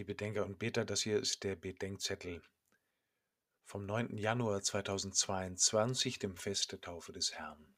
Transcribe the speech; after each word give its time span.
Liebe 0.00 0.14
Denker 0.14 0.46
und 0.46 0.58
Beter, 0.58 0.86
das 0.86 1.02
hier 1.02 1.18
ist 1.18 1.44
der 1.44 1.56
Bedenkzettel 1.56 2.42
vom 3.66 3.84
9. 3.84 4.16
Januar 4.16 4.62
2022, 4.62 6.18
dem 6.18 6.38
Fest 6.38 6.72
der 6.72 6.80
Taufe 6.80 7.12
des 7.12 7.34
Herrn. 7.34 7.76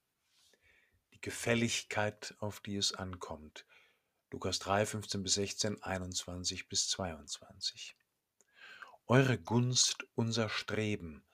Die 1.13 1.21
Gefälligkeit, 1.21 2.37
auf 2.39 2.61
die 2.61 2.77
es 2.77 2.93
ankommt. 2.93 3.67
Lukas 4.31 4.61
3, 4.61 4.87
15 4.87 5.23
bis 5.25 5.35
16, 5.35 5.83
21 5.83 6.69
bis 6.69 6.89
22. 6.91 7.97
Eure 9.09 9.37
Gunst, 9.37 10.07
unser 10.15 10.49
Streben, 10.49 11.25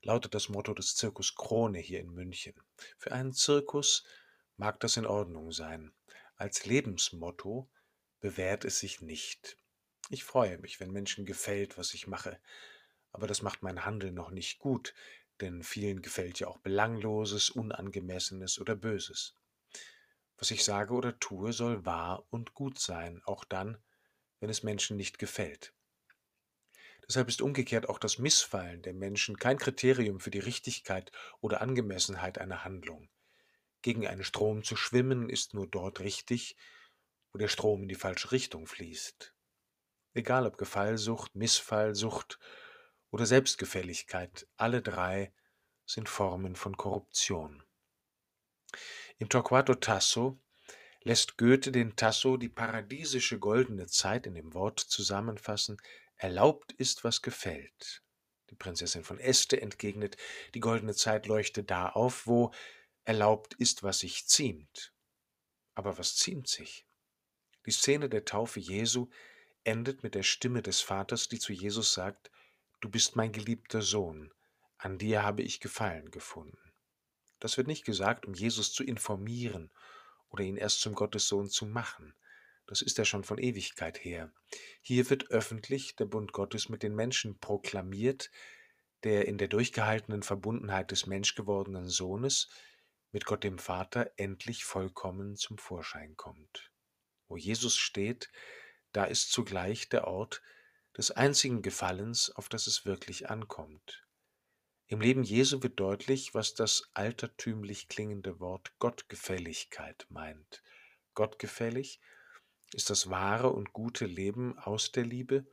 lautet 0.00 0.34
das 0.34 0.48
Motto 0.48 0.72
des 0.72 0.96
Zirkus 0.96 1.34
Krone 1.34 1.80
hier 1.80 2.00
in 2.00 2.14
München. 2.14 2.54
Für 2.96 3.12
einen 3.12 3.34
Zirkus 3.34 4.04
mag 4.56 4.80
das 4.80 4.96
in 4.96 5.04
Ordnung 5.04 5.52
sein. 5.52 5.92
Als 6.36 6.64
Lebensmotto 6.64 7.68
bewährt 8.20 8.64
es 8.64 8.78
sich 8.78 9.02
nicht. 9.02 9.59
Ich 10.12 10.24
freue 10.24 10.58
mich, 10.58 10.80
wenn 10.80 10.90
Menschen 10.90 11.24
gefällt, 11.24 11.78
was 11.78 11.94
ich 11.94 12.08
mache, 12.08 12.40
aber 13.12 13.28
das 13.28 13.42
macht 13.42 13.62
mein 13.62 13.84
Handeln 13.84 14.14
noch 14.14 14.32
nicht 14.32 14.58
gut, 14.58 14.92
denn 15.40 15.62
vielen 15.62 16.02
gefällt 16.02 16.40
ja 16.40 16.48
auch 16.48 16.58
Belangloses, 16.58 17.48
Unangemessenes 17.48 18.60
oder 18.60 18.74
Böses. 18.74 19.36
Was 20.36 20.50
ich 20.50 20.64
sage 20.64 20.94
oder 20.94 21.16
tue, 21.20 21.52
soll 21.52 21.86
wahr 21.86 22.26
und 22.30 22.54
gut 22.54 22.80
sein, 22.80 23.22
auch 23.24 23.44
dann, 23.44 23.78
wenn 24.40 24.50
es 24.50 24.64
Menschen 24.64 24.96
nicht 24.96 25.20
gefällt. 25.20 25.72
Deshalb 27.06 27.28
ist 27.28 27.40
umgekehrt 27.40 27.88
auch 27.88 28.00
das 28.00 28.18
Missfallen 28.18 28.82
der 28.82 28.94
Menschen 28.94 29.36
kein 29.36 29.58
Kriterium 29.58 30.18
für 30.18 30.32
die 30.32 30.40
Richtigkeit 30.40 31.12
oder 31.40 31.60
Angemessenheit 31.60 32.38
einer 32.38 32.64
Handlung. 32.64 33.08
Gegen 33.82 34.08
einen 34.08 34.24
Strom 34.24 34.64
zu 34.64 34.74
schwimmen 34.74 35.30
ist 35.30 35.54
nur 35.54 35.68
dort 35.68 36.00
richtig, 36.00 36.56
wo 37.32 37.38
der 37.38 37.48
Strom 37.48 37.82
in 37.82 37.88
die 37.88 37.94
falsche 37.94 38.32
Richtung 38.32 38.66
fließt. 38.66 39.32
Egal 40.12 40.46
ob 40.46 40.58
Gefallsucht, 40.58 41.34
Missfallsucht 41.34 42.38
oder 43.10 43.26
Selbstgefälligkeit, 43.26 44.46
alle 44.56 44.82
drei 44.82 45.32
sind 45.86 46.08
Formen 46.08 46.56
von 46.56 46.76
Korruption. 46.76 47.62
Im 49.18 49.28
Torquato 49.28 49.74
Tasso 49.74 50.40
lässt 51.02 51.36
Goethe 51.36 51.72
den 51.72 51.96
Tasso 51.96 52.36
die 52.36 52.48
paradiesische 52.48 53.38
goldene 53.38 53.86
Zeit 53.86 54.26
in 54.26 54.34
dem 54.34 54.54
Wort 54.54 54.80
zusammenfassen, 54.80 55.78
Erlaubt 56.16 56.72
ist, 56.72 57.02
was 57.02 57.22
gefällt. 57.22 58.02
Die 58.50 58.54
Prinzessin 58.54 59.04
von 59.04 59.18
Este 59.18 59.58
entgegnet, 59.62 60.18
die 60.54 60.60
goldene 60.60 60.94
Zeit 60.94 61.26
leuchte 61.26 61.64
da 61.64 61.88
auf, 61.88 62.26
wo 62.26 62.52
erlaubt 63.04 63.54
ist, 63.54 63.82
was 63.82 64.00
sich 64.00 64.26
ziemt. 64.26 64.92
Aber 65.74 65.96
was 65.96 66.16
ziemt 66.16 66.46
sich? 66.46 66.84
Die 67.64 67.70
Szene 67.70 68.10
der 68.10 68.26
Taufe 68.26 68.60
Jesu 68.60 69.08
endet 69.64 70.02
mit 70.02 70.14
der 70.14 70.22
Stimme 70.22 70.62
des 70.62 70.80
Vaters, 70.80 71.28
die 71.28 71.38
zu 71.38 71.52
Jesus 71.52 71.92
sagt, 71.92 72.30
Du 72.80 72.88
bist 72.88 73.14
mein 73.14 73.32
geliebter 73.32 73.82
Sohn, 73.82 74.32
an 74.78 74.96
dir 74.96 75.22
habe 75.22 75.42
ich 75.42 75.60
Gefallen 75.60 76.10
gefunden. 76.10 76.72
Das 77.38 77.56
wird 77.56 77.66
nicht 77.66 77.84
gesagt, 77.84 78.26
um 78.26 78.34
Jesus 78.34 78.72
zu 78.72 78.82
informieren 78.84 79.70
oder 80.30 80.44
ihn 80.44 80.56
erst 80.56 80.80
zum 80.80 80.94
Gottessohn 80.94 81.50
zu 81.50 81.66
machen. 81.66 82.14
Das 82.66 82.82
ist 82.82 82.98
ja 82.98 83.04
schon 83.04 83.24
von 83.24 83.38
Ewigkeit 83.38 84.02
her. 84.04 84.32
Hier 84.80 85.10
wird 85.10 85.30
öffentlich 85.30 85.96
der 85.96 86.04
Bund 86.06 86.32
Gottes 86.32 86.68
mit 86.68 86.82
den 86.82 86.94
Menschen 86.94 87.38
proklamiert, 87.38 88.30
der 89.02 89.26
in 89.26 89.38
der 89.38 89.48
durchgehaltenen 89.48 90.22
Verbundenheit 90.22 90.90
des 90.90 91.06
menschgewordenen 91.06 91.88
Sohnes 91.88 92.48
mit 93.12 93.24
Gott 93.24 93.44
dem 93.44 93.58
Vater 93.58 94.12
endlich 94.16 94.64
vollkommen 94.64 95.36
zum 95.36 95.58
Vorschein 95.58 96.16
kommt. 96.16 96.70
Wo 97.28 97.36
Jesus 97.36 97.76
steht, 97.76 98.30
da 98.92 99.04
ist 99.04 99.32
zugleich 99.32 99.88
der 99.88 100.06
Ort 100.06 100.42
des 100.96 101.10
einzigen 101.10 101.62
Gefallens, 101.62 102.30
auf 102.30 102.48
das 102.48 102.66
es 102.66 102.84
wirklich 102.84 103.30
ankommt. 103.30 104.06
Im 104.86 105.00
Leben 105.00 105.22
Jesu 105.22 105.62
wird 105.62 105.78
deutlich, 105.78 106.34
was 106.34 106.54
das 106.54 106.90
altertümlich 106.94 107.88
klingende 107.88 108.40
Wort 108.40 108.76
Gottgefälligkeit 108.80 110.06
meint. 110.08 110.62
Gottgefällig 111.14 112.00
ist 112.72 112.90
das 112.90 113.08
wahre 113.08 113.50
und 113.50 113.72
gute 113.72 114.06
Leben 114.06 114.58
aus 114.58 114.90
der 114.90 115.04
Liebe 115.04 115.46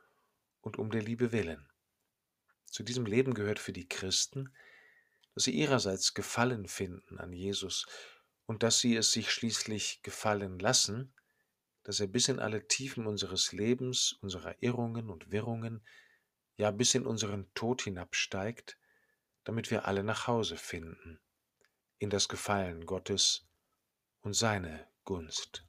und 0.61 0.77
um 0.77 0.89
der 0.89 1.03
Liebe 1.03 1.31
willen. 1.31 1.69
Zu 2.65 2.83
diesem 2.83 3.05
Leben 3.05 3.33
gehört 3.33 3.59
für 3.59 3.73
die 3.73 3.87
Christen, 3.87 4.53
dass 5.33 5.43
sie 5.43 5.53
ihrerseits 5.53 6.15
Gefallen 6.15 6.67
finden 6.67 7.19
an 7.19 7.31
Jesus 7.31 7.85
und 8.47 8.63
dass 8.63 8.79
sie 8.79 8.95
es 8.95 9.11
sich 9.11 9.31
schließlich 9.31 10.01
gefallen 10.01 10.57
lassen, 10.57 11.13
dass 11.87 12.01
er 12.01 12.07
bis 12.07 12.27
in 12.27 12.39
alle 12.39 12.67
Tiefen 12.67 13.07
unseres 13.07 13.53
Lebens, 13.53 14.17
unserer 14.19 14.61
Irrungen 14.61 15.09
und 15.09 15.31
Wirrungen, 15.31 15.87
ja 16.57 16.69
bis 16.69 16.93
in 16.95 17.05
unseren 17.05 17.47
Tod 17.53 17.81
hinabsteigt, 17.81 18.77
damit 19.45 19.71
wir 19.71 19.85
alle 19.85 20.03
nach 20.03 20.27
Hause 20.27 20.57
finden, 20.57 21.21
in 21.97 22.09
das 22.09 22.27
Gefallen 22.27 22.85
Gottes 22.85 23.47
und 24.19 24.33
seine 24.33 24.85
Gunst. 25.05 25.66